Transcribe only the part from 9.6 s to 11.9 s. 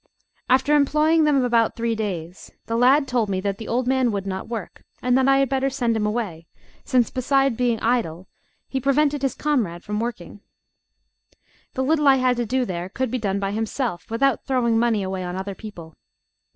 from working. The